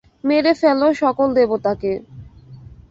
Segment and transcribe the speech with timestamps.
[0.23, 1.91] মেরে ফেলো সকল দেবতাকে।